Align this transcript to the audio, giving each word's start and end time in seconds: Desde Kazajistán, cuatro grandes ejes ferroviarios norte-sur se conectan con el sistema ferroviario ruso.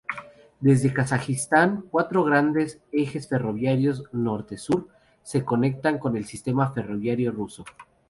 Desde 0.61 0.91
Kazajistán, 0.91 1.83
cuatro 1.91 2.23
grandes 2.23 2.81
ejes 2.91 3.27
ferroviarios 3.27 4.05
norte-sur 4.13 4.87
se 5.21 5.45
conectan 5.45 5.99
con 5.99 6.17
el 6.17 6.25
sistema 6.25 6.71
ferroviario 6.73 7.31
ruso. 7.31 7.63